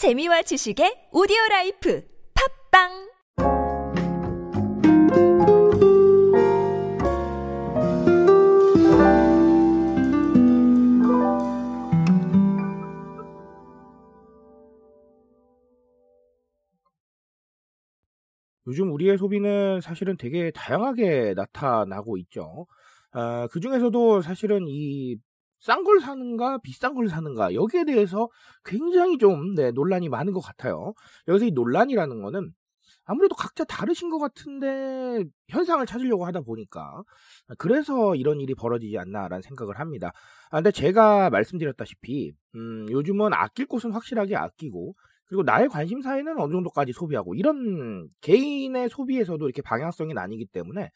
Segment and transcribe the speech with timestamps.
[0.00, 2.02] 재미와 지식의 오디오 라이프
[2.72, 2.88] 팝빵
[18.68, 22.66] 요즘 우리의 소비는 사실은 되게 다양하게 나타나고 있죠.
[23.12, 25.18] 아, 그 중에서도 사실은 이
[25.60, 28.28] 싼 걸 사는가 비싼 걸 사는가 여기에 대해서
[28.64, 30.94] 굉장히 좀 네, 논란이 많은 것 같아요.
[31.28, 32.52] 여기서 이 논란이라는 거는
[33.04, 37.02] 아무래도 각자 다르신 것 같은데 현상을 찾으려고 하다 보니까
[37.58, 40.12] 그래서 이런 일이 벌어지지 않나라는 생각을 합니다.
[40.50, 44.94] 아, 근데 제가 말씀드렸다시피 음, 요즘은 아낄 곳은 확실하게 아끼고
[45.26, 50.90] 그리고 나의 관심사에는 어느 정도까지 소비하고 이런 개인의 소비에서도 이렇게 방향성이 나뉘기 때문에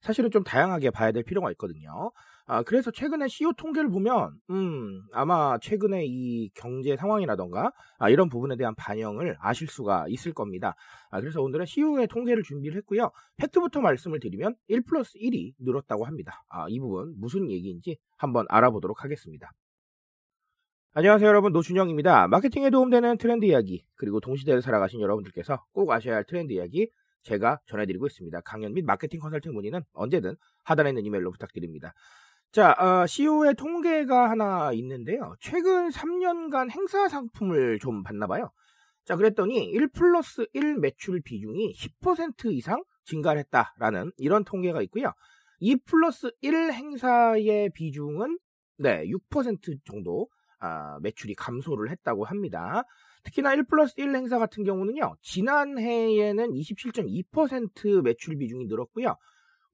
[0.00, 2.12] 사실은 좀 다양하게 봐야 될 필요가 있거든요.
[2.50, 8.56] 아, 그래서 최근에 CEO 통계를 보면, 음, 아마 최근에 이 경제 상황이라던가, 아, 이런 부분에
[8.56, 10.74] 대한 반영을 아실 수가 있을 겁니다.
[11.10, 13.10] 아, 그래서 오늘은 CEO의 통계를 준비를 했고요.
[13.36, 16.42] 팩트부터 말씀을 드리면 1 플러스 1이 늘었다고 합니다.
[16.48, 19.52] 아, 이 부분 무슨 얘기인지 한번 알아보도록 하겠습니다.
[20.94, 22.28] 안녕하세요 여러분 노준영입니다.
[22.28, 26.90] 마케팅에 도움되는 트렌드 이야기 그리고 동시대를 살아가신 여러분들께서 꼭 아셔야 할 트렌드 이야기
[27.22, 28.40] 제가 전해드리고 있습니다.
[28.40, 30.34] 강연 및 마케팅 컨설팅 문의는 언제든
[30.64, 31.92] 하단에 있는 이메일로 부탁드립니다.
[32.50, 35.34] 자, 어, CEO의 통계가 하나 있는데요.
[35.38, 38.50] 최근 3년간 행사 상품을 좀 봤나 봐요.
[39.04, 45.12] 자, 그랬더니 1 플러스 1 매출 비중이 10% 이상 증가를 했다라는 이런 통계가 있고요.
[45.60, 48.38] 2 플러스 1 행사의 비중은
[48.78, 52.82] 네, 6% 정도 아, 매출이 감소를 했다고 합니다.
[53.24, 59.16] 특히나 1 플러스 1 행사 같은 경우는요, 지난해에는 27.2% 매출 비중이 늘었고요.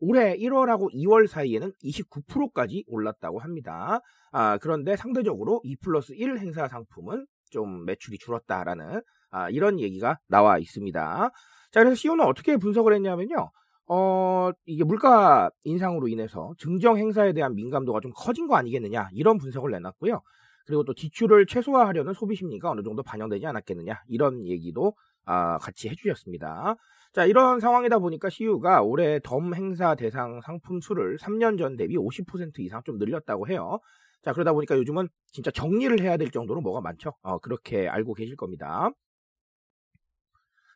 [0.07, 4.01] 올해 1월하고 2월 사이에는 29%까지 올랐다고 합니다.
[4.33, 10.59] 아, 그런데 상대적으로 2 플러스 1 행사 상품은 좀 매출이 줄었다라는 아, 이런 얘기가 나와
[10.59, 11.31] 있습니다.
[11.73, 13.51] 자, 그래서 CEO는 어떻게 분석을 했냐면요.
[13.87, 19.71] 어, 이게 물가 인상으로 인해서 증정 행사에 대한 민감도가 좀 커진 거 아니겠느냐 이런 분석을
[19.71, 20.21] 내놨고요.
[20.67, 24.95] 그리고 또 지출을 최소화하려는 소비 심리가 어느 정도 반영되지 않았겠느냐 이런 얘기도
[25.25, 26.77] 아, 같이 해주셨습니다.
[27.15, 32.59] 자 이런 상황이다 보니까 CU가 올해 덤 행사 대상 상품 수를 3년 전 대비 50%
[32.59, 33.79] 이상 좀 늘렸다고 해요.
[34.23, 37.13] 자 그러다 보니까 요즘은 진짜 정리를 해야 될 정도로 뭐가 많죠.
[37.23, 38.91] 어, 그렇게 알고 계실 겁니다.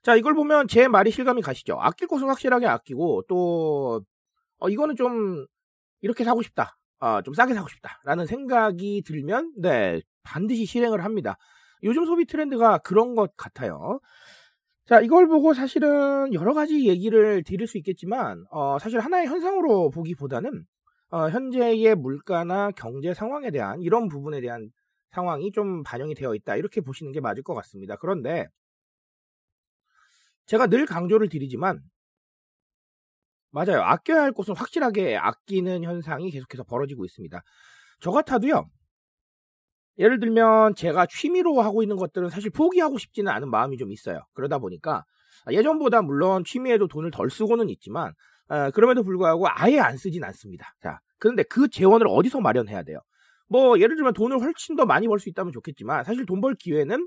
[0.04, 1.76] 자 이걸 보면 제 말이 실감이 가시죠.
[1.80, 4.04] 아낄 곳은 확실하게 아끼고 또
[4.58, 5.44] 어, 이거는 좀
[6.02, 6.76] 이렇게 사고 싶다.
[7.00, 11.36] 어, 좀 싸게 사고 싶다라는 생각이 들면 네 반드시 실행을 합니다.
[11.82, 13.98] 요즘 소비 트렌드가 그런 것 같아요.
[14.88, 20.64] 자 이걸 보고 사실은 여러 가지 얘기를 드릴 수 있겠지만 어, 사실 하나의 현상으로 보기보다는
[21.10, 24.70] 어, 현재의 물가나 경제 상황에 대한 이런 부분에 대한
[25.10, 27.96] 상황이 좀 반영이 되어 있다 이렇게 보시는 게 맞을 것 같습니다.
[27.96, 28.46] 그런데
[30.46, 31.82] 제가 늘 강조를 드리지만
[33.50, 33.82] 맞아요.
[33.82, 37.42] 아껴야 할 곳은 확실하게 아끼는 현상이 계속해서 벌어지고 있습니다.
[38.00, 38.70] 저 같아도요.
[39.98, 44.20] 예를 들면 제가 취미로 하고 있는 것들은 사실 포기하고 싶지는 않은 마음이 좀 있어요.
[44.34, 45.04] 그러다 보니까
[45.50, 48.12] 예전보다 물론 취미에도 돈을 덜 쓰고는 있지만
[48.48, 50.74] 어, 그럼에도 불구하고 아예 안 쓰진 않습니다.
[50.82, 53.00] 자, 그런데 그 재원을 어디서 마련해야 돼요?
[53.48, 57.06] 뭐 예를 들면 돈을 훨씬 더 많이 벌 수 있다면 좋겠지만 사실 돈 벌 기회는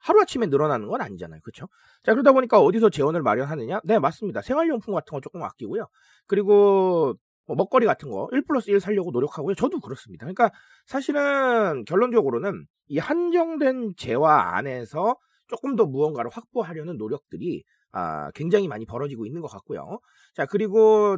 [0.00, 1.40] 하루아침에 늘어나는 건 아니잖아요.
[1.42, 1.66] 그렇죠?
[2.04, 3.80] 자, 그러다 보니까 어디서 재원을 마련하느냐?
[3.84, 4.42] 네, 맞습니다.
[4.42, 5.86] 생활용품 같은 거 조금 아끼고요.
[6.26, 7.14] 그리고
[7.48, 9.54] 뭐 먹거리 같은 거 1 플러스 1 살려고 노력하고요.
[9.54, 10.26] 저도 그렇습니다.
[10.26, 10.52] 그러니까
[10.86, 15.16] 사실은 결론적으로는 이 한정된 재화 안에서
[15.48, 19.98] 조금 더 무언가를 확보하려는 노력들이 아, 굉장히 많이 벌어지고 있는 것 같고요.
[20.34, 21.16] 자, 그리고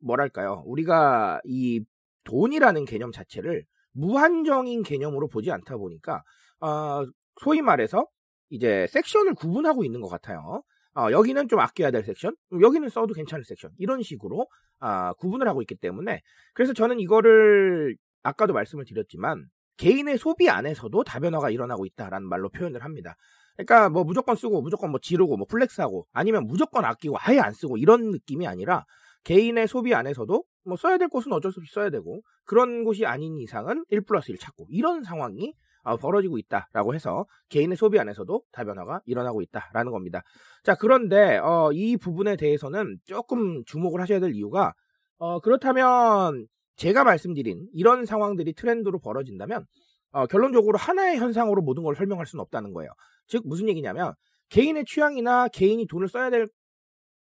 [0.00, 0.62] 뭐랄까요?
[0.66, 1.82] 우리가 이
[2.24, 6.22] 돈이라는 개념 자체를 무한정인 개념으로 보지 않다 보니까
[6.60, 7.04] 어,
[7.42, 8.06] 소위 말해서
[8.50, 10.62] 이제 섹션을 구분하고 있는 것 같아요.
[10.94, 14.46] 어, 여기는 좀 아껴야 될 섹션, 여기는 써도 괜찮을 섹션 이런 식으로
[14.78, 16.20] 아, 구분을 하고 있기 때문에
[16.54, 23.16] 그래서 저는 이거를 아까도 말씀을 드렸지만 개인의 소비 안에서도 다변화가 일어나고 있다라는 말로 표현을 합니다.
[23.56, 27.76] 그러니까 뭐 무조건 쓰고 무조건 뭐 지르고 뭐 flex하고 아니면 무조건 아끼고 아예 안 쓰고
[27.76, 28.84] 이런 느낌이 아니라
[29.24, 33.38] 개인의 소비 안에서도 뭐 써야 될 곳은 어쩔 수 없이 써야 되고 그런 곳이 아닌
[33.38, 35.54] 이상은 1 플러스 1 찾고 이런 상황이 어,
[36.00, 40.22] 벌어지고 있다라고 해서 개인의 소비 안에서도 다변화가 일어나고 있다라는 겁니다.
[40.62, 44.72] 자 그런데 어, 이 부분에 대해서는 조금 주목을 하셔야 될 이유가
[45.18, 46.46] 어, 그렇다면
[46.76, 49.66] 제가 말씀드린 이런 상황들이 트렌드로 벌어진다면
[50.12, 52.90] 어, 결론적으로 하나의 현상으로 모든 걸 설명할 수는 없다는 거예요.
[53.26, 54.14] 즉 무슨 얘기냐면
[54.50, 56.48] 개인의 취향이나 개인이 돈을 써야 될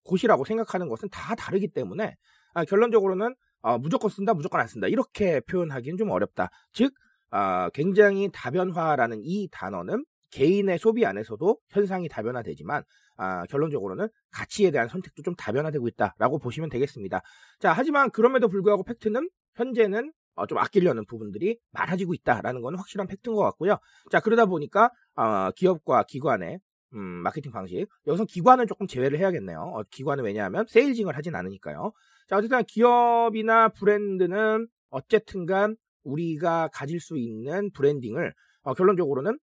[0.05, 2.17] 곳이라고 생각하는 것은 다 다르기 때문에
[2.55, 6.51] 아, 결론적으로는 어, 무조건 쓴다, 무조건 안 쓴다 이렇게 표현하기는 좀 어렵다.
[6.73, 6.93] 즉
[7.31, 12.83] 어, 굉장히 다변화라는 이 단어는 개인의 소비 안에서도 현상이 다변화되지만
[13.17, 17.21] 아, 결론적으로는 가치에 대한 선택도 좀 다변화되고 있다라고 보시면 되겠습니다.
[17.59, 23.35] 자, 하지만 그럼에도 불구하고 팩트는 현재는 어, 좀 아끼려는 부분들이 많아지고 있다라는 건 확실한 팩트인
[23.35, 23.79] 것 같고요.
[24.11, 26.61] 자, 그러다 보니까 어, 기업과 기관의
[26.95, 27.87] 음, 마케팅 방식.
[28.07, 29.61] 여기서 기관은 조금 제외를 해야겠네요.
[29.61, 31.93] 어, 기관은 왜냐하면 세일징을 하진 않으니까요.
[32.29, 38.33] 자, 어쨌든 기업이나 브랜드는 어쨌든 간 우리가 가질 수 있는 branding을
[38.63, 39.39] 어, 결론적으로는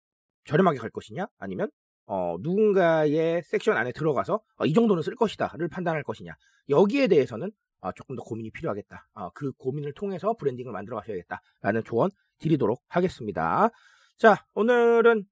[0.46, 1.70] 저렴하게 갈 것이냐 아니면
[2.06, 6.34] 어, 누군가의 섹션 안에 들어가서 어, 이 정도는 쓸 것이다를 판단할 것이냐
[6.70, 9.08] 여기에 대해서는 어, 조금 더 고민이 필요하겠다.
[9.14, 12.10] 어, 그 고민을 통해서 branding을 만들어 가셔야겠다라는 조언
[12.40, 13.70] 드리도록 하겠습니다.
[14.18, 15.24] 자 오늘은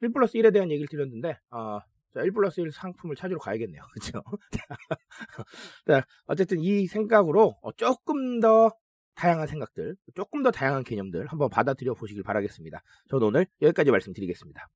[0.00, 1.80] 1 플러스 1에 대한 얘기를 드렸는데 어,
[2.14, 3.82] 자, 1 플러스 1 상품을 찾으러 가야겠네요.
[3.92, 4.22] 그렇죠?
[5.86, 8.72] 자, 어쨌든 이 생각으로 어, 조금 더
[9.18, 12.80] 다양한 생각들, 조금 더 다양한 개념들 한번 받아들여 보시길 바라겠습니다.
[13.10, 14.68] 저는 오늘 여기까지 말씀드리겠습니다.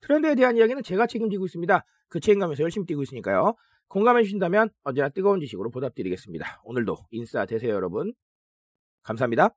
[0.00, 1.84] 트렌드에 대한 이야기는 제가 책임지고 있습니다.
[2.08, 3.54] 그 책임감에서 열심히 뛰고 있으니까요.
[3.86, 6.60] 공감해 주신다면 언제나 뜨거운 지식으로 보답드리겠습니다.
[6.64, 8.12] 오늘도 인싸 되세요, 여러분.
[9.04, 9.54] 감사합니다.